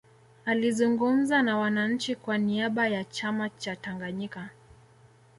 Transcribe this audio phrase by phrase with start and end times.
[0.45, 4.49] alizungumza na wananchi kwa niaba ya chama cha tanganyika